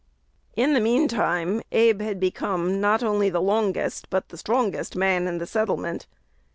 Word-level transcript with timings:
In 0.55 0.73
the 0.73 0.79
mean 0.79 1.07
time 1.07 1.61
Abe 1.71 2.01
had 2.01 2.19
become, 2.19 2.81
not 2.81 3.03
only 3.03 3.29
the 3.29 3.39
longest, 3.39 4.09
but 4.09 4.29
the 4.29 4.37
strongest, 4.39 4.95
man 4.95 5.27
in 5.27 5.37
the 5.37 5.45
settlement. 5.45 6.07